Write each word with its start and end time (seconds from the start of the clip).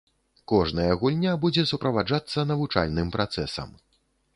Кожная 0.51 0.93
гульня 1.03 1.35
будзе 1.45 1.67
суправаджацца 1.75 2.49
навучальным 2.53 3.07
працэсам. 3.19 3.69